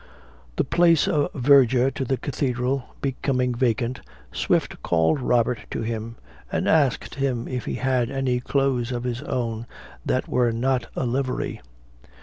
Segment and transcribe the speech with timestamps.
[0.55, 6.15] The place of verger to the cathedral becoming vacant, Swift called Robert to him,
[6.51, 9.67] and asked him if he had any clothes of his own
[10.03, 11.61] that were not a livery?